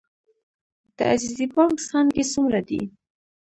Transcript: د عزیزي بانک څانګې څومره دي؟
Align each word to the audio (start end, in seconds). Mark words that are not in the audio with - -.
د 0.97 0.97
عزیزي 1.13 1.45
بانک 1.53 1.75
څانګې 1.87 2.23
څومره 2.33 2.59
دي؟ 2.67 2.81